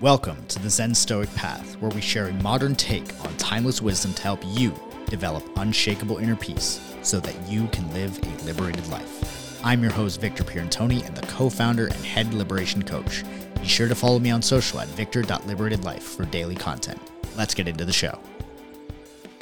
Welcome 0.00 0.46
to 0.46 0.60
the 0.60 0.70
Zen 0.70 0.94
Stoic 0.94 1.34
Path, 1.34 1.74
where 1.80 1.90
we 1.90 2.00
share 2.00 2.28
a 2.28 2.32
modern 2.34 2.76
take 2.76 3.12
on 3.24 3.36
timeless 3.36 3.82
wisdom 3.82 4.14
to 4.14 4.22
help 4.22 4.40
you 4.46 4.72
develop 5.06 5.42
unshakable 5.56 6.18
inner 6.18 6.36
peace 6.36 6.80
so 7.02 7.18
that 7.18 7.34
you 7.48 7.66
can 7.72 7.92
live 7.92 8.16
a 8.22 8.44
liberated 8.44 8.86
life. 8.86 9.60
I'm 9.64 9.82
your 9.82 9.90
host, 9.90 10.20
Victor 10.20 10.44
Pierantoni, 10.44 11.04
and 11.04 11.16
the 11.16 11.26
co 11.26 11.50
founder 11.50 11.88
and 11.88 12.04
head 12.04 12.32
liberation 12.32 12.84
coach. 12.84 13.24
Be 13.60 13.66
sure 13.66 13.88
to 13.88 13.94
follow 13.96 14.20
me 14.20 14.30
on 14.30 14.40
social 14.40 14.78
at 14.78 14.86
victor.liberatedlife 14.86 16.02
for 16.02 16.26
daily 16.26 16.54
content. 16.54 17.00
Let's 17.36 17.54
get 17.54 17.66
into 17.66 17.84
the 17.84 17.92
show. 17.92 18.20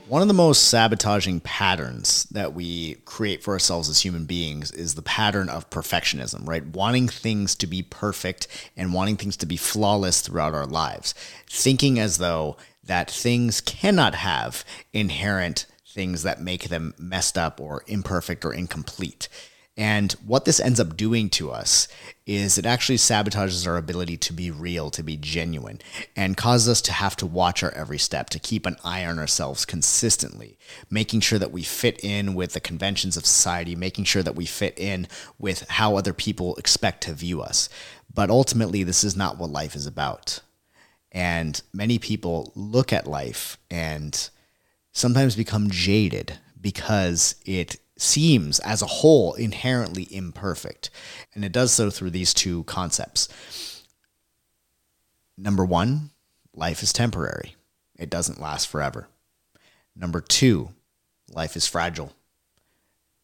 One 0.08 0.22
of 0.22 0.28
the 0.28 0.34
most 0.34 0.68
sabotaging 0.68 1.40
patterns 1.40 2.28
that 2.30 2.54
we 2.54 2.94
create 3.06 3.42
for 3.42 3.54
ourselves 3.54 3.88
as 3.88 4.02
human 4.02 4.24
beings 4.24 4.70
is 4.70 4.94
the 4.94 5.02
pattern 5.02 5.48
of 5.48 5.68
perfectionism, 5.68 6.46
right? 6.46 6.64
Wanting 6.64 7.08
things 7.08 7.56
to 7.56 7.66
be 7.66 7.82
perfect 7.82 8.46
and 8.76 8.94
wanting 8.94 9.16
things 9.16 9.36
to 9.38 9.46
be 9.46 9.56
flawless 9.56 10.20
throughout 10.20 10.54
our 10.54 10.64
lives. 10.64 11.12
Thinking 11.50 11.98
as 11.98 12.18
though 12.18 12.56
that 12.84 13.10
things 13.10 13.60
cannot 13.60 14.14
have 14.14 14.64
inherent 14.92 15.66
things 15.88 16.22
that 16.22 16.40
make 16.40 16.68
them 16.68 16.94
messed 16.96 17.36
up 17.36 17.60
or 17.60 17.82
imperfect 17.88 18.44
or 18.44 18.54
incomplete. 18.54 19.28
And 19.76 20.12
what 20.24 20.46
this 20.46 20.58
ends 20.58 20.80
up 20.80 20.96
doing 20.96 21.28
to 21.30 21.50
us 21.50 21.86
is 22.24 22.56
it 22.56 22.64
actually 22.64 22.96
sabotages 22.96 23.66
our 23.66 23.76
ability 23.76 24.16
to 24.16 24.32
be 24.32 24.50
real, 24.50 24.90
to 24.90 25.02
be 25.02 25.18
genuine, 25.18 25.80
and 26.16 26.36
causes 26.36 26.68
us 26.68 26.82
to 26.82 26.92
have 26.92 27.14
to 27.16 27.26
watch 27.26 27.62
our 27.62 27.72
every 27.72 27.98
step, 27.98 28.30
to 28.30 28.38
keep 28.38 28.64
an 28.64 28.76
eye 28.82 29.04
on 29.04 29.18
ourselves 29.18 29.66
consistently, 29.66 30.58
making 30.88 31.20
sure 31.20 31.38
that 31.38 31.52
we 31.52 31.62
fit 31.62 32.02
in 32.02 32.34
with 32.34 32.54
the 32.54 32.60
conventions 32.60 33.18
of 33.18 33.26
society, 33.26 33.76
making 33.76 34.04
sure 34.04 34.22
that 34.22 34.34
we 34.34 34.46
fit 34.46 34.78
in 34.78 35.06
with 35.38 35.68
how 35.68 35.96
other 35.96 36.14
people 36.14 36.56
expect 36.56 37.02
to 37.02 37.12
view 37.12 37.42
us. 37.42 37.68
But 38.12 38.30
ultimately, 38.30 38.82
this 38.82 39.04
is 39.04 39.14
not 39.14 39.36
what 39.36 39.50
life 39.50 39.76
is 39.76 39.86
about. 39.86 40.40
And 41.12 41.60
many 41.74 41.98
people 41.98 42.50
look 42.54 42.94
at 42.94 43.06
life 43.06 43.58
and 43.70 44.30
sometimes 44.92 45.36
become 45.36 45.70
jaded 45.70 46.38
because 46.60 47.34
it 47.44 47.76
seems 47.96 48.58
as 48.60 48.82
a 48.82 48.86
whole 48.86 49.34
inherently 49.34 50.06
imperfect. 50.10 50.90
And 51.34 51.44
it 51.44 51.52
does 51.52 51.72
so 51.72 51.90
through 51.90 52.10
these 52.10 52.34
two 52.34 52.64
concepts. 52.64 53.28
Number 55.38 55.64
one, 55.64 56.10
life 56.54 56.82
is 56.82 56.92
temporary, 56.92 57.56
it 57.98 58.10
doesn't 58.10 58.40
last 58.40 58.68
forever. 58.68 59.08
Number 59.94 60.20
two, 60.20 60.70
life 61.30 61.56
is 61.56 61.66
fragile. 61.66 62.12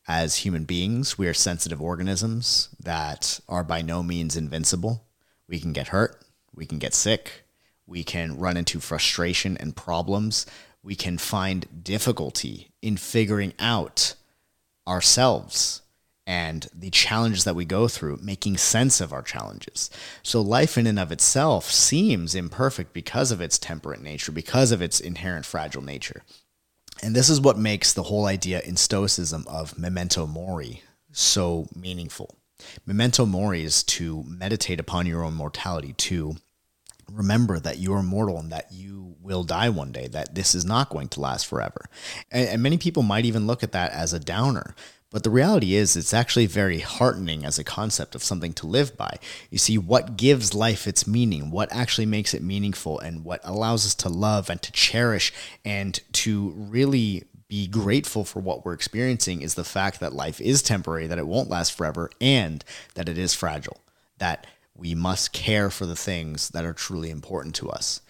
As 0.08 0.36
human 0.36 0.64
beings, 0.64 1.16
we 1.16 1.28
are 1.28 1.34
sensitive 1.34 1.80
organisms 1.80 2.68
that 2.80 3.40
are 3.48 3.62
by 3.62 3.82
no 3.82 4.02
means 4.02 4.36
invincible. 4.36 5.04
We 5.48 5.60
can 5.60 5.72
get 5.72 5.88
hurt, 5.88 6.22
we 6.54 6.66
can 6.66 6.78
get 6.78 6.92
sick, 6.92 7.44
we 7.86 8.02
can 8.02 8.38
run 8.38 8.56
into 8.56 8.80
frustration 8.80 9.56
and 9.58 9.76
problems, 9.76 10.44
we 10.82 10.96
can 10.96 11.18
find 11.18 11.84
difficulty 11.84 12.72
in 12.82 12.96
figuring 12.96 13.52
out 13.58 14.14
ourselves 14.86 15.82
and 16.26 16.68
the 16.72 16.90
challenges 16.90 17.44
that 17.44 17.56
we 17.56 17.64
go 17.64 17.88
through, 17.88 18.18
making 18.22 18.56
sense 18.56 19.00
of 19.00 19.12
our 19.12 19.22
challenges. 19.22 19.90
So, 20.22 20.40
life 20.40 20.78
in 20.78 20.86
and 20.86 20.98
of 20.98 21.10
itself 21.10 21.70
seems 21.70 22.34
imperfect 22.34 22.92
because 22.92 23.32
of 23.32 23.40
its 23.40 23.58
temperate 23.58 24.02
nature, 24.02 24.30
because 24.30 24.70
of 24.70 24.80
its 24.80 25.00
inherent 25.00 25.44
fragile 25.44 25.82
nature. 25.82 26.22
And 27.02 27.16
this 27.16 27.28
is 27.28 27.40
what 27.40 27.58
makes 27.58 27.92
the 27.92 28.04
whole 28.04 28.26
idea 28.26 28.60
in 28.60 28.76
Stoicism 28.76 29.44
of 29.48 29.76
memento 29.76 30.26
mori 30.26 30.82
so 31.10 31.66
meaningful. 31.74 32.36
Memento 32.86 33.26
mori 33.26 33.64
is 33.64 33.82
to 33.82 34.22
meditate 34.26 34.78
upon 34.78 35.06
your 35.06 35.24
own 35.24 35.34
mortality, 35.34 35.94
to 35.94 36.36
remember 37.12 37.58
that 37.58 37.78
you 37.78 37.94
are 37.94 38.02
mortal 38.02 38.38
and 38.38 38.50
that 38.52 38.72
you 38.72 39.16
will 39.20 39.44
die 39.44 39.68
one 39.68 39.92
day, 39.92 40.08
that 40.08 40.34
this 40.34 40.54
is 40.54 40.64
not 40.64 40.90
going 40.90 41.08
to 41.08 41.20
last 41.20 41.46
forever. 41.46 41.84
And, 42.30 42.48
and, 42.48 42.62
many 42.62 42.76
people 42.76 43.02
might 43.02 43.24
even 43.24 43.46
look 43.46 43.62
at 43.62 43.72
that 43.72 43.92
as 43.92 44.12
a 44.12 44.20
downer. 44.20 44.74
But 45.10 45.24
the 45.24 45.30
reality 45.30 45.74
is, 45.74 45.94
it's 45.94 46.14
actually 46.14 46.46
very 46.46 46.80
heartening 46.80 47.44
as 47.44 47.58
a 47.58 47.64
concept 47.64 48.14
of 48.14 48.24
something 48.24 48.54
to 48.54 48.66
live 48.66 48.96
by. 48.96 49.18
You 49.50 49.58
see, 49.58 49.76
what 49.76 50.16
gives 50.16 50.54
life 50.54 50.86
its 50.86 51.06
meaning, 51.06 51.50
what 51.50 51.70
actually 51.70 52.06
makes 52.06 52.32
it 52.32 52.42
meaningful, 52.42 52.98
and 52.98 53.22
what 53.22 53.40
allows 53.44 53.84
us 53.84 53.94
to 53.96 54.08
love 54.08 54.48
and 54.48 54.60
to 54.62 54.72
cherish 54.72 55.30
and 55.66 56.00
to 56.14 56.54
really 56.56 57.24
be 57.46 57.66
grateful 57.66 58.24
for 58.24 58.40
what 58.40 58.64
we're 58.64 58.72
experiencing 58.72 59.42
is 59.42 59.54
the 59.54 59.64
fact 59.64 60.00
that 60.00 60.14
life 60.14 60.40
is 60.40 60.62
temporary, 60.62 61.06
that 61.06 61.18
it 61.18 61.26
won't 61.26 61.50
last 61.50 61.76
forever, 61.76 62.10
and 62.18 62.64
that 62.94 63.10
it 63.10 63.18
is 63.18 63.34
fragile. 63.34 63.76
That 64.16 64.46
we 64.74 64.94
must 64.94 65.32
care 65.32 65.70
for 65.70 65.86
the 65.86 65.96
things 65.96 66.50
that 66.50 66.64
are 66.64 66.72
truly 66.72 67.10
important 67.10 67.54
to 67.56 67.70
us. 67.70 68.00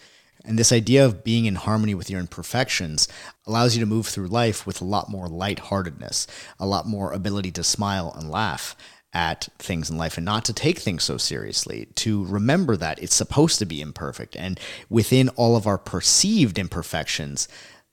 And 0.45 0.59
this 0.59 0.73
idea 0.73 1.05
of 1.05 1.23
being 1.23 1.45
in 1.45 1.55
harmony 1.55 1.95
with 1.95 2.11
your 2.11 2.21
imperfections 2.21 3.07
allows 3.47 3.77
you 3.77 3.81
to 3.81 3.87
move 3.87 4.07
through 4.07 4.27
life 4.27 4.67
with 4.67 4.81
a 4.81 4.85
lot 4.85 5.09
more 5.09 5.29
lightheartedness, 5.29 6.27
a 6.59 6.67
lot 6.67 6.87
more 6.87 7.13
ability 7.13 7.53
to 7.53 7.65
smile 7.65 8.13
and 8.17 8.29
laugh 8.31 8.77
at 9.13 9.49
things 9.59 9.91
in 9.91 9.99
life 9.99 10.17
and 10.17 10.25
not 10.25 10.45
to 10.47 10.53
take 10.53 10.79
things 10.79 11.05
so 11.05 11.17
seriously, 11.17 11.87
to 11.95 12.25
remember 12.25 12.77
that 12.77 13.01
it's 13.03 13.15
supposed 13.15 13.59
to 13.59 13.67
be 13.67 13.81
imperfect. 13.81 14.35
And 14.37 14.59
within 14.89 15.29
all 15.31 15.55
of 15.55 15.67
our 15.67 15.79
perceived 15.79 16.59
imperfections, 16.59 17.47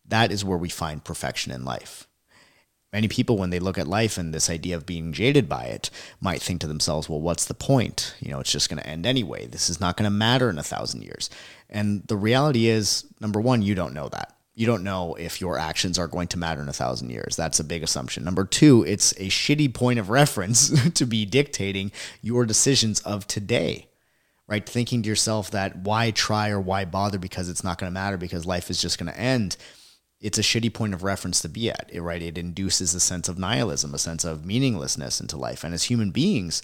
that 0.07 0.31
is 0.31 0.45
where 0.45 0.57
we 0.57 0.69
find 0.69 1.03
perfection 1.03 1.51
in 1.51 1.65
life. 1.65 2.07
Many 2.91 3.07
people, 3.07 3.37
when 3.37 3.51
they 3.51 3.59
look 3.59 3.77
at 3.77 3.87
life 3.87 4.17
and 4.17 4.33
this 4.33 4.49
idea 4.49 4.75
of 4.75 4.85
being 4.85 5.13
jaded 5.13 5.47
by 5.47 5.65
it, 5.65 5.91
might 6.19 6.41
think 6.41 6.61
to 6.61 6.67
themselves, 6.67 7.07
well, 7.07 7.21
what's 7.21 7.45
the 7.45 7.53
point? 7.53 8.15
You 8.19 8.31
know, 8.31 8.39
it's 8.39 8.51
just 8.51 8.67
going 8.67 8.81
to 8.81 8.87
end 8.87 9.05
anyway. 9.05 9.45
This 9.45 9.69
is 9.69 9.79
not 9.79 9.95
going 9.95 10.05
to 10.05 10.15
matter 10.15 10.49
in 10.49 10.57
a 10.57 10.63
thousand 10.63 11.03
years. 11.03 11.29
And 11.69 12.03
the 12.07 12.15
reality 12.15 12.67
is, 12.67 13.05
number 13.19 13.39
one, 13.39 13.61
you 13.61 13.75
don't 13.75 13.93
know 13.93 14.09
that. 14.09 14.35
You 14.55 14.65
don't 14.65 14.83
know 14.83 15.13
if 15.15 15.39
your 15.39 15.57
actions 15.57 15.99
are 15.99 16.07
going 16.07 16.27
to 16.29 16.39
matter 16.39 16.61
in 16.61 16.67
a 16.67 16.73
thousand 16.73 17.11
years. 17.11 17.35
That's 17.35 17.59
a 17.59 17.63
big 17.63 17.83
assumption. 17.83 18.23
Number 18.23 18.43
two, 18.43 18.83
it's 18.85 19.11
a 19.13 19.29
shitty 19.29 19.73
point 19.73 19.99
of 19.99 20.09
reference 20.09 20.89
to 20.93 21.05
be 21.05 21.25
dictating 21.25 21.91
your 22.21 22.45
decisions 22.45 22.99
of 23.01 23.27
today 23.27 23.85
right? 24.49 24.67
Thinking 24.67 25.03
to 25.03 25.09
yourself 25.09 25.51
that 25.51 25.77
why 25.77 26.09
try 26.09 26.49
or 26.49 26.59
why 26.59 26.83
bother 26.83 27.19
because 27.19 27.49
it's 27.49 27.63
not 27.63 27.77
going 27.77 27.87
to 27.87 27.93
matter 27.93 28.17
because 28.17 28.47
life 28.47 28.71
is 28.71 28.81
just 28.81 28.97
going 28.97 29.11
to 29.11 29.17
end 29.17 29.55
it's 30.19 30.37
a 30.37 30.41
shitty 30.41 30.73
point 30.73 30.93
of 30.93 31.03
reference 31.03 31.41
to 31.41 31.49
be 31.49 31.69
at, 31.69 31.91
right? 31.95 32.21
It 32.21 32.37
induces 32.37 32.93
a 32.93 32.99
sense 32.99 33.29
of 33.29 33.39
nihilism, 33.39 33.93
a 33.93 33.99
sense 33.99 34.25
of 34.25 34.45
meaninglessness 34.45 35.21
into 35.21 35.37
life. 35.37 35.63
And 35.63 35.73
as 35.73 35.83
human 35.83 36.11
beings, 36.11 36.61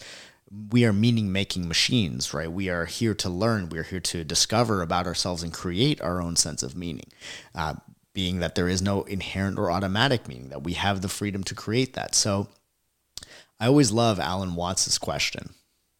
we 0.72 0.86
are 0.86 0.94
meaning 0.94 1.32
making 1.32 1.68
machines, 1.68 2.34
right? 2.34 2.52
We 2.52 2.70
are 2.70 2.86
here 2.86 3.14
to 3.16 3.30
learn, 3.30 3.70
we 3.70 3.80
are 3.80 3.84
here 3.84 4.00
to 4.02 4.24
discover 4.24 4.82
about 4.82 5.08
ourselves 5.08 5.42
and 5.42 5.54
create 5.54 6.02
our 6.02 6.22
own 6.22 6.36
sense 6.36 6.64
of 6.64 6.76
meaning. 6.76 7.08
Uh, 7.54 7.76
being 8.14 8.40
that 8.40 8.56
there 8.56 8.70
is 8.70 8.82
no 8.82 9.04
inherent 9.04 9.60
or 9.60 9.70
automatic 9.70 10.28
meaning, 10.28 10.50
that 10.50 10.64
we 10.64 10.74
have 10.74 11.02
the 11.02 11.10
freedom 11.10 11.44
to 11.44 11.54
create 11.54 11.94
that. 11.94 12.16
So 12.16 12.48
I 13.60 13.68
always 13.68 13.92
love 13.92 14.20
Alan 14.20 14.56
Watts's 14.56 14.98
question 14.98 15.54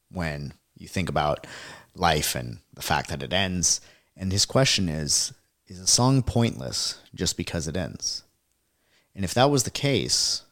when 0.10 0.54
you 0.78 0.88
think 0.88 1.10
about 1.10 1.46
life 1.94 2.34
and 2.34 2.60
the 2.74 2.82
fact 2.82 3.10
that 3.10 3.22
it 3.22 3.34
ends. 3.34 3.82
And 4.16 4.32
his 4.32 4.46
question 4.46 4.88
is 4.88 5.34
is 5.68 5.80
a 5.80 5.88
song 5.88 6.24
pointless 6.24 7.00
just 7.14 7.38
because 7.38 7.68
it 7.68 7.78
ends? 7.78 8.24
And 9.16 9.24
if 9.24 9.34
that 9.34 9.50
was 9.50 9.64
the 9.64 9.72
case, 9.72 10.44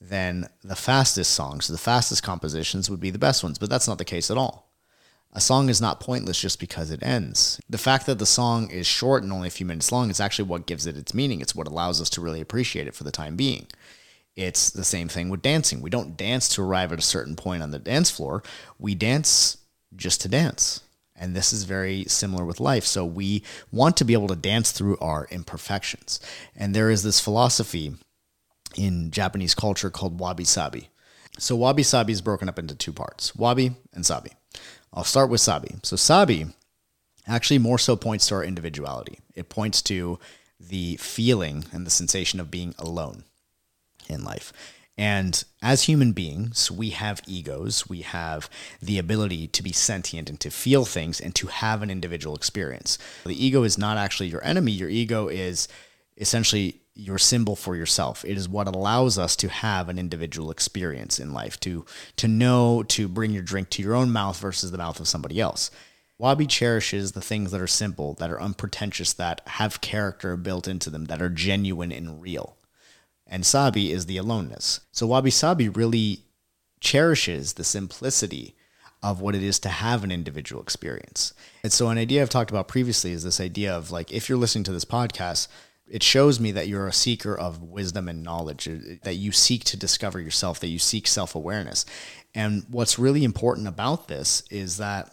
then 0.00 0.48
the 0.62 0.76
fastest 0.76 1.32
songs, 1.32 1.68
the 1.68 1.78
fastest 1.78 2.22
compositions 2.22 2.88
would 2.88 3.00
be 3.00 3.10
the 3.10 3.18
best 3.18 3.42
ones, 3.42 3.58
but 3.58 3.68
that's 3.68 3.88
not 3.88 3.98
the 3.98 4.04
case 4.04 4.30
at 4.30 4.38
all. 4.38 4.68
A 5.32 5.40
song 5.40 5.68
is 5.68 5.80
not 5.80 6.00
pointless 6.00 6.40
just 6.40 6.58
because 6.58 6.90
it 6.90 7.02
ends. 7.02 7.60
The 7.68 7.78
fact 7.78 8.06
that 8.06 8.18
the 8.18 8.26
song 8.26 8.70
is 8.70 8.86
short 8.86 9.22
and 9.22 9.32
only 9.32 9.48
a 9.48 9.52
few 9.52 9.66
minutes 9.66 9.92
long 9.92 10.08
is 10.08 10.20
actually 10.20 10.48
what 10.48 10.66
gives 10.66 10.86
it 10.86 10.96
its 10.96 11.12
meaning. 11.12 11.40
It's 11.40 11.54
what 11.54 11.68
allows 11.68 12.00
us 12.00 12.08
to 12.10 12.20
really 12.20 12.40
appreciate 12.40 12.86
it 12.86 12.94
for 12.94 13.04
the 13.04 13.10
time 13.10 13.36
being. 13.36 13.66
It's 14.36 14.70
the 14.70 14.84
same 14.84 15.08
thing 15.08 15.28
with 15.28 15.42
dancing. 15.42 15.82
We 15.82 15.90
don't 15.90 16.16
dance 16.16 16.48
to 16.50 16.62
arrive 16.62 16.92
at 16.92 16.98
a 16.98 17.02
certain 17.02 17.36
point 17.36 17.62
on 17.62 17.72
the 17.72 17.78
dance 17.78 18.10
floor, 18.10 18.42
we 18.78 18.94
dance 18.94 19.58
just 19.96 20.20
to 20.22 20.28
dance. 20.28 20.80
And 21.18 21.34
this 21.34 21.52
is 21.52 21.64
very 21.64 22.04
similar 22.04 22.44
with 22.44 22.60
life. 22.60 22.84
So 22.84 23.04
we 23.04 23.42
want 23.72 23.96
to 23.96 24.04
be 24.04 24.12
able 24.12 24.28
to 24.28 24.36
dance 24.36 24.70
through 24.70 24.98
our 24.98 25.26
imperfections. 25.30 26.20
And 26.56 26.74
there 26.74 26.90
is 26.90 27.02
this 27.02 27.20
philosophy 27.20 27.94
in 28.76 29.10
Japanese 29.10 29.54
culture 29.54 29.90
called 29.90 30.20
wabi 30.20 30.44
sabi. 30.44 30.90
So 31.38 31.56
wabi 31.56 31.82
sabi 31.82 32.12
is 32.12 32.20
broken 32.20 32.48
up 32.48 32.58
into 32.58 32.74
two 32.74 32.92
parts 32.92 33.34
wabi 33.34 33.72
and 33.92 34.06
sabi. 34.06 34.30
I'll 34.92 35.04
start 35.04 35.30
with 35.30 35.40
sabi. 35.40 35.76
So 35.82 35.96
sabi 35.96 36.46
actually 37.26 37.58
more 37.58 37.78
so 37.78 37.96
points 37.96 38.28
to 38.28 38.36
our 38.36 38.44
individuality, 38.44 39.18
it 39.34 39.48
points 39.48 39.82
to 39.82 40.18
the 40.60 40.96
feeling 40.96 41.64
and 41.72 41.86
the 41.86 41.90
sensation 41.90 42.40
of 42.40 42.50
being 42.50 42.74
alone 42.78 43.24
in 44.08 44.24
life. 44.24 44.52
And 44.98 45.44
as 45.62 45.84
human 45.84 46.10
beings, 46.10 46.72
we 46.72 46.90
have 46.90 47.22
egos. 47.28 47.88
We 47.88 48.02
have 48.02 48.50
the 48.82 48.98
ability 48.98 49.46
to 49.46 49.62
be 49.62 49.70
sentient 49.70 50.28
and 50.28 50.40
to 50.40 50.50
feel 50.50 50.84
things 50.84 51.20
and 51.20 51.34
to 51.36 51.46
have 51.46 51.82
an 51.82 51.90
individual 51.90 52.34
experience. 52.34 52.98
The 53.24 53.46
ego 53.46 53.62
is 53.62 53.78
not 53.78 53.96
actually 53.96 54.28
your 54.28 54.44
enemy. 54.44 54.72
Your 54.72 54.88
ego 54.88 55.28
is 55.28 55.68
essentially 56.16 56.80
your 56.96 57.18
symbol 57.18 57.54
for 57.54 57.76
yourself. 57.76 58.24
It 58.24 58.36
is 58.36 58.48
what 58.48 58.66
allows 58.66 59.18
us 59.18 59.36
to 59.36 59.48
have 59.48 59.88
an 59.88 60.00
individual 60.00 60.50
experience 60.50 61.20
in 61.20 61.32
life, 61.32 61.60
to 61.60 61.86
to 62.16 62.26
know 62.26 62.82
to 62.88 63.06
bring 63.06 63.30
your 63.30 63.44
drink 63.44 63.70
to 63.70 63.82
your 63.82 63.94
own 63.94 64.10
mouth 64.10 64.40
versus 64.40 64.72
the 64.72 64.78
mouth 64.78 64.98
of 64.98 65.06
somebody 65.06 65.40
else. 65.40 65.70
Wabi 66.18 66.46
cherishes 66.46 67.12
the 67.12 67.20
things 67.20 67.52
that 67.52 67.60
are 67.60 67.68
simple, 67.68 68.14
that 68.14 68.30
are 68.30 68.42
unpretentious, 68.42 69.12
that 69.12 69.42
have 69.46 69.80
character 69.80 70.36
built 70.36 70.66
into 70.66 70.90
them, 70.90 71.04
that 71.04 71.22
are 71.22 71.28
genuine 71.28 71.92
and 71.92 72.20
real. 72.20 72.57
And 73.28 73.44
Sabi 73.44 73.92
is 73.92 74.06
the 74.06 74.16
aloneness. 74.16 74.80
So 74.90 75.06
Wabi 75.06 75.30
Sabi 75.30 75.68
really 75.68 76.24
cherishes 76.80 77.54
the 77.54 77.64
simplicity 77.64 78.54
of 79.02 79.20
what 79.20 79.34
it 79.34 79.42
is 79.42 79.58
to 79.60 79.68
have 79.68 80.02
an 80.02 80.10
individual 80.10 80.62
experience. 80.62 81.32
And 81.62 81.72
so, 81.72 81.88
an 81.88 81.98
idea 81.98 82.22
I've 82.22 82.30
talked 82.30 82.50
about 82.50 82.68
previously 82.68 83.12
is 83.12 83.22
this 83.22 83.40
idea 83.40 83.72
of 83.72 83.90
like, 83.90 84.12
if 84.12 84.28
you're 84.28 84.38
listening 84.38 84.64
to 84.64 84.72
this 84.72 84.84
podcast, 84.84 85.48
it 85.86 86.02
shows 86.02 86.40
me 86.40 86.52
that 86.52 86.68
you're 86.68 86.86
a 86.86 86.92
seeker 86.92 87.34
of 87.34 87.62
wisdom 87.62 88.08
and 88.08 88.22
knowledge, 88.22 88.68
uh, 88.68 88.96
that 89.04 89.14
you 89.14 89.32
seek 89.32 89.64
to 89.64 89.76
discover 89.76 90.20
yourself, 90.20 90.60
that 90.60 90.68
you 90.68 90.78
seek 90.78 91.06
self 91.06 91.34
awareness. 91.34 91.84
And 92.34 92.64
what's 92.68 92.98
really 92.98 93.24
important 93.24 93.68
about 93.68 94.08
this 94.08 94.42
is 94.50 94.76
that 94.78 95.12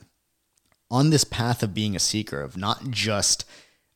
on 0.89 1.09
this 1.09 1.23
path 1.23 1.63
of 1.63 1.73
being 1.73 1.95
a 1.95 1.99
seeker, 1.99 2.41
of 2.41 2.57
not 2.57 2.89
just 2.89 3.45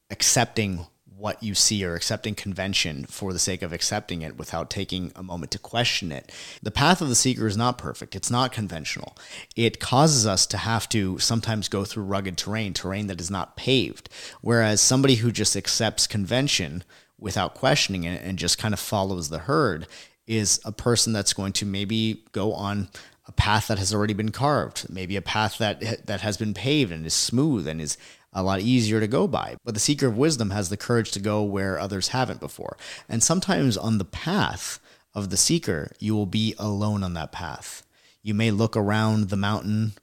accepting 0.10 0.88
what 1.20 1.44
you 1.44 1.54
see 1.54 1.84
or 1.84 1.96
accepting 1.96 2.34
convention 2.34 3.06
for 3.06 3.34
the 3.34 3.40
sake 3.40 3.62
of 3.62 3.74
accepting 3.74 4.22
it 4.22 4.38
without 4.38 4.70
taking 4.70 5.12
a 5.16 5.22
moment 5.22 5.52
to 5.52 5.60
question 5.60 6.12
it. 6.12 6.32
The 6.64 6.72
path 6.72 7.02
of 7.02 7.10
the 7.10 7.16
seeker 7.16 7.46
is 7.46 7.58
not 7.58 7.78
perfect. 7.78 8.16
It's 8.16 8.32
not 8.32 8.54
conventional. 8.54 9.18
It 9.56 9.80
causes 9.80 10.26
us 10.26 10.46
to 10.48 10.58
have 10.58 10.88
to 10.90 11.20
sometimes 11.20 11.68
go 11.68 11.84
through 11.84 12.04
rugged 12.04 12.38
terrain, 12.38 12.74
terrain 12.74 13.08
that 13.08 13.20
is 13.20 13.30
not 13.30 13.58
paved. 13.58 14.10
Whereas 14.42 14.80
somebody 14.80 15.16
who 15.16 15.32
just 15.32 15.58
accepts 15.58 16.08
convention 16.08 16.84
without 17.20 17.54
questioning 17.54 18.06
it 18.06 18.22
and 18.24 18.40
just 18.40 18.58
kind 18.58 18.74
of 18.74 18.80
follows 18.80 19.30
the 19.30 19.40
herd 19.40 19.88
is 20.26 20.62
a 20.64 20.72
person 20.72 21.12
that's 21.12 21.34
going 21.34 21.52
to 21.52 21.66
maybe 21.66 22.24
go 22.32 22.54
on 22.54 22.88
a 23.30 23.32
path 23.34 23.68
that 23.68 23.78
has 23.78 23.94
already 23.94 24.16
been 24.16 24.32
carved, 24.32 24.88
maybe 24.90 25.16
a 25.16 25.22
path 25.22 25.60
that 25.60 26.08
that 26.08 26.22
has 26.22 26.36
been 26.36 26.56
paved 26.56 26.92
and 26.92 27.06
is 27.06 27.14
smooth 27.14 27.68
and 27.68 27.80
is 27.80 27.96
a 28.34 28.42
lot 28.42 28.60
easier 28.60 29.00
to 29.00 29.08
go 29.08 29.28
by. 29.28 29.56
But 29.64 29.76
the 29.76 29.80
seeker 29.80 30.08
of 30.08 30.18
wisdom 30.18 30.50
has 30.50 30.70
the 30.70 30.78
courage 30.78 31.12
to 31.12 31.20
go 31.20 31.44
where 31.44 31.80
others 31.80 32.10
haven't 32.10 32.40
before. 32.40 32.76
And 33.08 33.22
sometimes 33.22 33.78
on 33.78 34.00
the 34.00 34.06
path 34.06 34.80
of 35.14 35.30
the 35.30 35.38
seeker, 35.38 35.92
you 36.00 36.16
will 36.16 36.26
be 36.26 36.56
alone 36.58 37.04
on 37.04 37.14
that 37.14 37.32
path. 37.32 37.86
You 38.24 38.34
may 38.34 38.50
look 38.50 38.76
around 38.76 39.30
the 39.30 39.38
mountain 39.38 39.94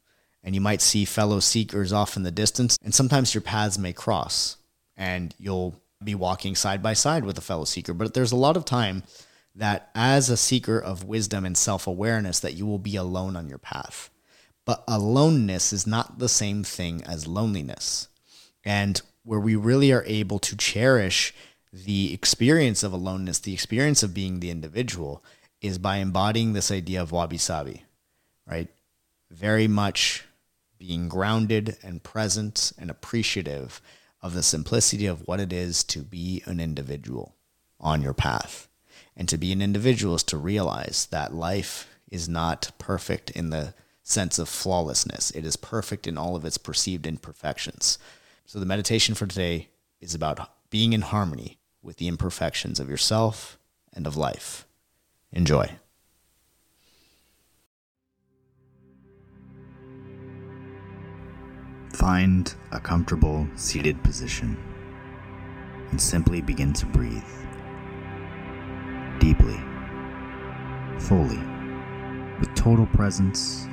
and 0.44 0.55
you 0.55 0.61
might 0.61 0.81
see 0.81 1.05
fellow 1.05 1.40
seekers 1.40 1.93
off 1.93 2.17
in 2.17 2.23
the 2.23 2.31
distance, 2.31 2.78
and 2.84 2.94
sometimes 2.94 3.34
your 3.34 3.40
paths 3.40 3.76
may 3.76 3.93
cross 3.93 4.56
and 4.96 5.34
you'll 5.37 5.75
be 6.05 6.14
walking 6.14 6.55
side 6.55 6.81
by 6.81 6.93
side 6.93 7.25
with 7.25 7.37
a 7.38 7.40
fellow 7.40 7.64
seeker. 7.64 7.93
But 7.93 8.14
there's 8.14 8.31
a 8.31 8.37
lot 8.37 8.56
of 8.56 8.64
time 8.64 9.02
that 9.56 9.90
as 9.94 10.28
a 10.28 10.36
seeker 10.36 10.78
of 10.78 11.04
wisdom 11.04 11.44
and 11.44 11.56
self-awareness 11.56 12.40
that 12.40 12.54
you 12.54 12.66
will 12.66 12.78
be 12.78 12.96
alone 12.96 13.36
on 13.36 13.48
your 13.48 13.58
path. 13.58 14.10
But 14.64 14.84
aloneness 14.86 15.72
is 15.72 15.86
not 15.86 16.18
the 16.18 16.28
same 16.28 16.62
thing 16.62 17.02
as 17.04 17.26
loneliness 17.26 18.08
and 18.64 19.00
where 19.22 19.40
we 19.40 19.56
really 19.56 19.92
are 19.92 20.04
able 20.06 20.38
to 20.40 20.56
cherish 20.56 21.32
the 21.72 22.12
experience 22.12 22.82
of 22.82 22.92
aloneness, 22.92 23.38
the 23.38 23.54
experience 23.54 24.02
of 24.02 24.14
being 24.14 24.40
the 24.40 24.50
individual, 24.50 25.24
is 25.60 25.78
by 25.78 25.96
embodying 25.96 26.52
this 26.52 26.70
idea 26.70 27.00
of 27.00 27.12
wabi 27.12 27.38
sabi, 27.38 27.84
right? 28.46 28.68
Very 29.30 29.66
much 29.66 30.24
being 30.78 31.08
grounded 31.08 31.76
and 31.82 32.02
present 32.02 32.72
and 32.78 32.90
appreciative 32.90 33.80
of 34.20 34.34
the 34.34 34.42
simplicity 34.42 35.06
of 35.06 35.26
what 35.26 35.40
it 35.40 35.52
is 35.52 35.82
to 35.84 36.00
be 36.00 36.42
an 36.46 36.60
individual 36.60 37.34
on 37.80 38.02
your 38.02 38.14
path. 38.14 38.68
And 39.16 39.28
to 39.28 39.38
be 39.38 39.52
an 39.52 39.62
individual 39.62 40.14
is 40.14 40.22
to 40.25 40.37
realize 40.37 41.06
that 41.10 41.34
life 41.34 41.88
is 42.10 42.28
not 42.28 42.70
perfect 42.78 43.31
in 43.31 43.50
the 43.50 43.75
sense 44.02 44.38
of 44.38 44.48
flawlessness. 44.48 45.31
It 45.32 45.44
is 45.44 45.56
perfect 45.56 46.06
in 46.06 46.16
all 46.16 46.37
of 46.37 46.44
its 46.44 46.58
perceived 46.58 47.06
imperfections. 47.06 47.98
So 48.44 48.60
the 48.60 48.66
meditation 48.66 49.14
for 49.14 49.26
today 49.26 49.69
is 50.00 50.14
about 50.14 50.50
being 50.70 50.93
in 50.93 51.00
harmony 51.00 51.58
with 51.82 51.96
the 51.96 52.08
imperfections 52.08 52.78
of 52.78 52.88
yourself 52.88 53.58
and 53.93 54.06
of 54.06 54.16
life. 54.16 54.66
Enjoy. 55.32 55.70
Find 61.94 62.54
a 62.72 62.78
comfortable 62.78 63.49
seated 63.56 64.02
position 64.04 64.56
and 65.90 66.00
simply 66.00 66.42
begin 66.42 66.72
to 66.75 66.87
breathe 66.87 67.25
deeply, 69.26 69.61
fully, 71.00 71.40
with 72.38 72.55
total 72.55 72.87
presence 72.87 73.67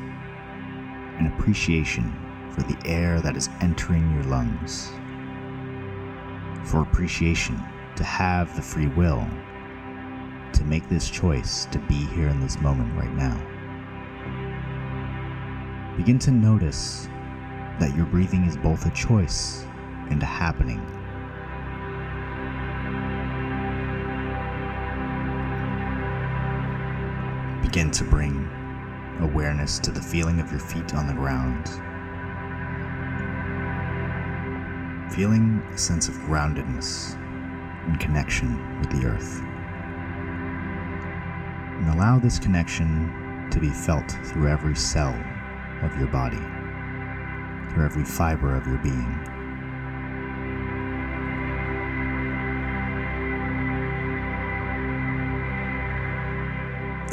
and 1.20 1.28
appreciation 1.28 2.12
for 2.50 2.64
the 2.64 2.78
air 2.90 3.22
that 3.22 3.38
is 3.38 3.50
entering 3.62 4.12
your 4.16 4.24
lungs, 4.24 4.90
for 6.68 6.82
appreciation 6.82 7.56
to 7.96 8.04
have 8.04 8.56
the 8.56 8.62
free 8.64 8.88
will 8.88 9.28
to 10.54 10.64
make 10.64 10.90
this 10.90 11.08
choice 11.08 11.66
to 11.66 11.78
be 11.82 12.04
here 12.16 12.30
in 12.30 12.40
this 12.40 12.60
moment 12.60 12.92
right 12.98 13.14
now. 13.14 13.38
Begin 15.98 16.18
to 16.18 16.32
notice 16.32 17.08
that 17.80 17.96
your 17.96 18.08
breathing 18.08 18.46
is 18.46 18.58
both 18.58 18.88
a 18.88 18.92
choice 18.96 19.68
and 20.10 20.24
a 20.24 20.26
happening. 20.26 20.82
Begin 27.74 27.90
to 27.90 28.04
bring 28.04 28.48
awareness 29.20 29.80
to 29.80 29.90
the 29.90 30.00
feeling 30.00 30.40
of 30.40 30.52
your 30.52 30.60
feet 30.60 30.94
on 30.94 31.08
the 31.08 31.14
ground 31.14 31.68
feeling 35.12 35.60
a 35.74 35.78
sense 35.78 36.08
of 36.08 36.14
groundedness 36.18 37.16
and 37.88 38.00
connection 38.00 38.80
with 38.80 38.92
the 38.92 39.08
earth. 39.08 39.42
And 41.80 41.90
allow 41.90 42.20
this 42.20 42.38
connection 42.38 43.48
to 43.50 43.60
be 43.60 43.72
felt 43.72 44.12
through 44.26 44.50
every 44.50 44.76
cell 44.76 45.16
of 45.81 45.98
your 45.98 46.10
body, 46.10 46.38
through 47.74 47.86
every 47.86 48.06
fiber 48.06 48.56
of 48.56 48.68
your 48.68 48.78
being. 48.78 49.23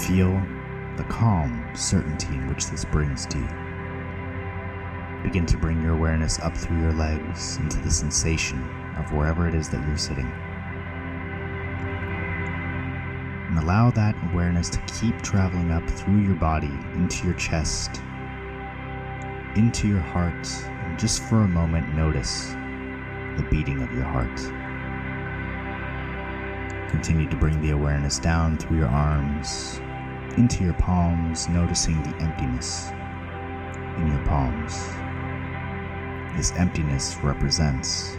Feel 0.06 0.42
the 0.96 1.04
calm 1.04 1.68
certainty 1.74 2.34
in 2.34 2.48
which 2.48 2.66
this 2.66 2.84
brings 2.84 3.26
to 3.26 3.38
you. 3.38 3.48
Begin 5.22 5.46
to 5.46 5.58
bring 5.58 5.82
your 5.82 5.92
awareness 5.92 6.38
up 6.40 6.56
through 6.56 6.80
your 6.80 6.92
legs 6.92 7.58
into 7.58 7.78
the 7.78 7.90
sensation 7.90 8.58
of 8.96 9.12
wherever 9.12 9.46
it 9.46 9.54
is 9.54 9.68
that 9.68 9.86
you're 9.86 9.98
sitting. 9.98 10.26
And 13.48 13.58
allow 13.58 13.90
that 13.90 14.16
awareness 14.32 14.70
to 14.70 14.78
keep 15.00 15.20
traveling 15.22 15.70
up 15.70 15.88
through 15.88 16.20
your 16.20 16.36
body 16.36 16.72
into 16.94 17.26
your 17.26 17.34
chest, 17.34 18.00
into 19.54 19.86
your 19.86 20.00
heart, 20.00 20.48
and 20.64 20.98
just 20.98 21.22
for 21.22 21.42
a 21.42 21.48
moment 21.48 21.94
notice 21.94 22.48
the 23.36 23.46
beating 23.50 23.82
of 23.82 23.92
your 23.92 24.04
heart. 24.04 24.40
Continue 26.90 27.28
to 27.28 27.36
bring 27.36 27.60
the 27.60 27.70
awareness 27.70 28.18
down 28.18 28.56
through 28.56 28.78
your 28.78 28.88
arms, 28.88 29.80
into 30.38 30.64
your 30.64 30.74
palms, 30.74 31.48
noticing 31.48 32.02
the 32.02 32.16
emptiness 32.22 32.90
in 33.98 34.06
your 34.06 34.24
palms. 34.26 34.86
This 36.36 36.52
emptiness 36.56 37.16
represents 37.22 38.16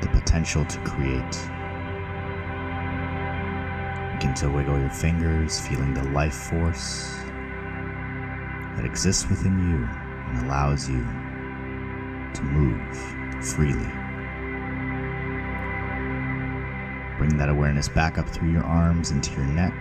the 0.00 0.08
potential 0.12 0.64
to 0.64 0.78
create. 0.80 1.32
Begin 4.12 4.34
to 4.36 4.50
wiggle 4.50 4.78
your 4.78 4.90
fingers, 4.90 5.60
feeling 5.60 5.92
the 5.92 6.04
life 6.04 6.34
force 6.34 7.16
that 8.76 8.84
exists 8.84 9.28
within 9.28 9.58
you 9.58 9.88
and 10.28 10.46
allows 10.46 10.88
you 10.88 11.02
to 12.34 12.42
move 12.42 13.44
freely. 13.44 13.90
Bring 17.18 17.36
that 17.38 17.48
awareness 17.48 17.88
back 17.88 18.18
up 18.18 18.28
through 18.28 18.50
your 18.50 18.64
arms 18.64 19.10
into 19.10 19.32
your 19.32 19.46
neck 19.46 19.74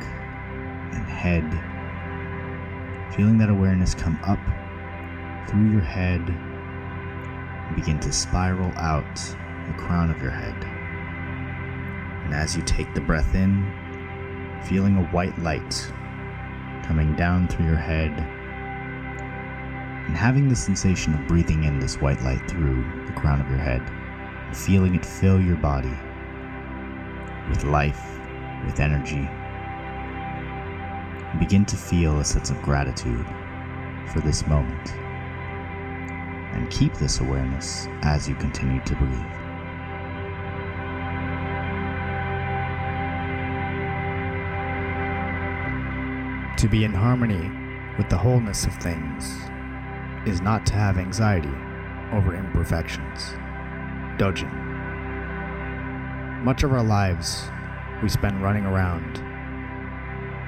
and 0.94 1.06
head. 1.06 1.44
Feeling 3.16 3.38
that 3.40 3.50
awareness 3.50 3.94
come 3.94 4.20
up 4.24 4.40
through 5.50 5.72
your 5.72 5.82
head 5.82 6.22
and 6.22 7.76
begin 7.76 8.00
to 8.00 8.12
spiral 8.12 8.72
out 8.78 9.16
the 9.68 9.74
crown 9.74 10.10
of 10.10 10.22
your 10.22 10.32
head. 10.32 10.56
And 12.26 12.34
as 12.34 12.56
you 12.56 12.64
take 12.64 12.94
the 12.94 13.02
breath 13.02 13.36
in, 13.36 13.72
feeling 14.64 14.98
a 14.98 15.04
white 15.08 15.38
light 15.40 15.92
coming 16.84 17.16
down 17.16 17.48
through 17.48 17.66
your 17.66 17.76
head, 17.76 18.12
and 20.08 20.18
having 20.18 20.50
the 20.50 20.56
sensation 20.56 21.14
of 21.14 21.28
breathing 21.28 21.64
in 21.64 21.80
this 21.80 22.02
white 22.02 22.22
light 22.24 22.50
through 22.50 22.84
the 23.06 23.14
crown 23.14 23.40
of 23.40 23.50
your 23.50 23.60
head, 23.60 23.82
and 24.48 24.58
feeling 24.58 24.96
it 24.96 25.06
fill 25.06 25.40
your 25.42 25.56
body 25.58 25.98
with 27.50 27.64
life, 27.64 28.20
with 28.66 28.80
energy. 28.80 29.30
Begin 31.40 31.66
to 31.66 31.76
feel 31.76 32.20
a 32.20 32.26
sense 32.26 32.52
of 32.52 32.62
gratitude 32.62 33.26
for 34.14 34.20
this 34.20 34.46
moment 34.46 34.94
and 36.54 36.70
keep 36.70 36.94
this 36.94 37.20
awareness 37.20 37.88
as 38.04 38.30
you 38.30 38.36
continue 38.36 38.80
to 38.86 38.96
breathe. 38.96 39.44
To 46.58 46.68
be 46.70 46.84
in 46.84 46.94
harmony 46.94 47.52
with 47.98 48.10
the 48.10 48.18
wholeness 48.18 48.66
of 48.66 48.76
things 48.76 49.36
is 50.28 50.40
not 50.40 50.66
to 50.68 50.74
have 50.74 50.98
anxiety 50.98 51.52
over 52.12 52.36
imperfections. 52.36 53.34
Dogen. 54.18 54.52
Much 56.44 56.62
of 56.62 56.72
our 56.72 56.84
lives 56.84 57.50
we 58.04 58.10
spend 58.10 58.44
running 58.44 58.66
around, 58.66 59.23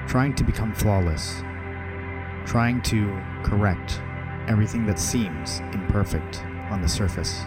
trying 0.06 0.34
to 0.34 0.44
become 0.44 0.72
flawless, 0.72 1.42
trying 2.46 2.80
to 2.82 3.20
correct 3.42 4.00
everything 4.48 4.86
that 4.86 4.98
seems 4.98 5.60
imperfect 5.72 6.44
on 6.70 6.80
the 6.80 6.88
surface. 6.88 7.40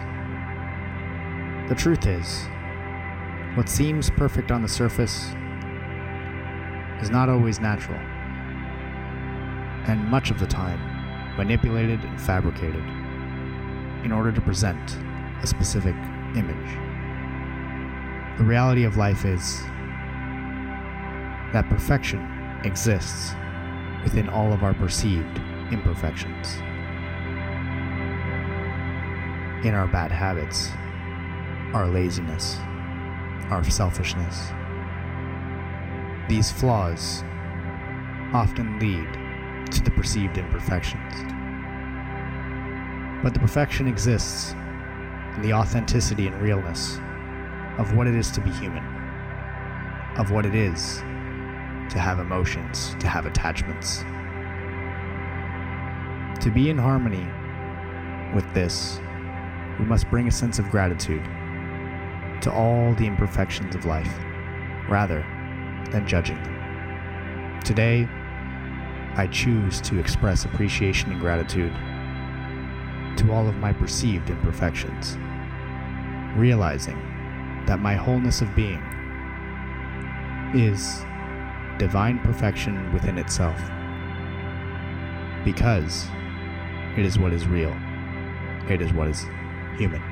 The 1.68 1.74
truth 1.74 2.06
is, 2.06 2.46
what 3.56 3.68
seems 3.68 4.10
perfect 4.10 4.50
on 4.50 4.60
the 4.62 4.68
surface 4.68 5.28
is 7.00 7.10
not 7.10 7.28
always 7.28 7.60
natural, 7.60 7.98
and 9.86 10.06
much 10.08 10.30
of 10.30 10.38
the 10.38 10.46
time 10.46 10.78
manipulated 11.36 12.04
and 12.04 12.20
fabricated 12.20 12.84
in 14.04 14.12
order 14.12 14.30
to 14.32 14.40
present 14.40 14.98
a 15.42 15.46
specific 15.46 15.94
image. 16.36 16.78
The 18.38 18.44
reality 18.44 18.84
of 18.84 18.98
life 18.98 19.24
is 19.24 19.62
that 21.52 21.66
perfection 21.68 22.39
exists 22.64 23.34
within 24.02 24.28
all 24.28 24.52
of 24.52 24.62
our 24.62 24.74
perceived 24.74 25.38
imperfections. 25.70 26.56
In 29.64 29.74
our 29.74 29.86
bad 29.86 30.10
habits, 30.10 30.70
our 31.74 31.86
laziness, 31.86 32.56
our 33.50 33.62
selfishness. 33.64 34.50
These 36.28 36.50
flaws 36.50 37.22
often 38.32 38.78
lead 38.78 39.72
to 39.72 39.82
the 39.82 39.90
perceived 39.90 40.38
imperfections. 40.38 41.14
But 43.22 43.34
the 43.34 43.40
perfection 43.40 43.86
exists 43.86 44.52
in 45.36 45.42
the 45.42 45.52
authenticity 45.52 46.26
and 46.26 46.40
realness 46.40 46.98
of 47.78 47.94
what 47.94 48.06
it 48.06 48.14
is 48.14 48.30
to 48.32 48.40
be 48.40 48.50
human, 48.50 48.84
of 50.16 50.30
what 50.30 50.46
it 50.46 50.54
is 50.54 51.02
to 51.90 51.98
have 51.98 52.18
emotions, 52.20 52.94
to 53.00 53.08
have 53.08 53.26
attachments. 53.26 54.04
To 56.42 56.50
be 56.50 56.70
in 56.70 56.78
harmony 56.78 57.26
with 58.34 58.52
this, 58.54 59.00
we 59.78 59.84
must 59.84 60.08
bring 60.08 60.28
a 60.28 60.30
sense 60.30 60.58
of 60.58 60.70
gratitude 60.70 61.24
to 62.42 62.52
all 62.52 62.94
the 62.94 63.06
imperfections 63.06 63.74
of 63.74 63.84
life, 63.84 64.12
rather 64.88 65.24
than 65.90 66.06
judging 66.06 66.42
them. 66.42 67.60
Today, 67.64 68.08
I 69.16 69.26
choose 69.26 69.80
to 69.82 69.98
express 69.98 70.44
appreciation 70.44 71.10
and 71.12 71.20
gratitude 71.20 71.72
to 73.18 73.32
all 73.32 73.48
of 73.48 73.56
my 73.56 73.72
perceived 73.72 74.30
imperfections, 74.30 75.18
realizing 76.38 76.96
that 77.66 77.80
my 77.80 77.94
wholeness 77.94 78.40
of 78.40 78.54
being 78.54 78.82
is 80.54 81.04
divine 81.80 82.18
perfection 82.18 82.92
within 82.92 83.16
itself. 83.16 83.58
Because 85.46 86.06
it 86.98 87.06
is 87.06 87.18
what 87.18 87.32
is 87.32 87.46
real, 87.46 87.74
it 88.68 88.82
is 88.82 88.92
what 88.92 89.08
is 89.08 89.24
human. 89.78 90.02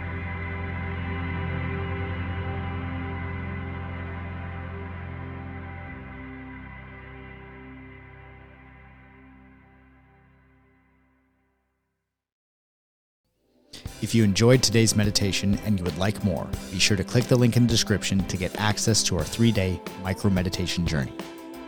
If 14.00 14.14
you 14.14 14.24
enjoyed 14.24 14.62
today's 14.62 14.96
meditation 14.96 15.58
and 15.66 15.76
you 15.78 15.84
would 15.84 15.98
like 15.98 16.24
more, 16.24 16.48
be 16.70 16.78
sure 16.78 16.96
to 16.96 17.04
click 17.04 17.24
the 17.24 17.36
link 17.36 17.58
in 17.58 17.64
the 17.64 17.68
description 17.68 18.24
to 18.28 18.38
get 18.38 18.58
access 18.58 19.02
to 19.02 19.18
our 19.18 19.24
three 19.24 19.52
day 19.52 19.78
micro 20.02 20.30
meditation 20.30 20.86
journey. 20.86 21.12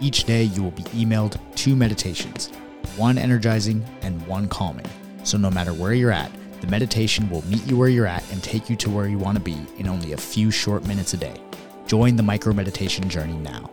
Each 0.00 0.24
day, 0.24 0.44
you 0.44 0.62
will 0.62 0.70
be 0.70 0.82
emailed 0.84 1.38
two 1.54 1.76
meditations, 1.76 2.48
one 2.96 3.18
energizing 3.18 3.84
and 4.00 4.26
one 4.26 4.48
calming. 4.48 4.86
So, 5.24 5.36
no 5.36 5.50
matter 5.50 5.74
where 5.74 5.92
you're 5.92 6.10
at, 6.10 6.32
the 6.62 6.66
meditation 6.66 7.28
will 7.28 7.44
meet 7.46 7.66
you 7.66 7.76
where 7.76 7.88
you're 7.88 8.06
at 8.06 8.24
and 8.32 8.42
take 8.42 8.70
you 8.70 8.76
to 8.76 8.90
where 8.90 9.08
you 9.08 9.18
want 9.18 9.36
to 9.36 9.44
be 9.44 9.58
in 9.78 9.86
only 9.86 10.12
a 10.12 10.16
few 10.16 10.50
short 10.50 10.86
minutes 10.86 11.12
a 11.12 11.18
day. 11.18 11.40
Join 11.86 12.16
the 12.16 12.22
micro 12.22 12.54
meditation 12.54 13.08
journey 13.08 13.36
now. 13.36 13.70